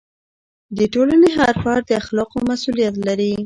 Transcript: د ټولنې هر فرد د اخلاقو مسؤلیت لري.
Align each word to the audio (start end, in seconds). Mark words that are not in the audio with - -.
د 0.77 0.79
ټولنې 0.93 1.29
هر 1.37 1.53
فرد 1.63 1.83
د 1.87 1.91
اخلاقو 2.01 2.37
مسؤلیت 2.49 2.95
لري. 3.07 3.31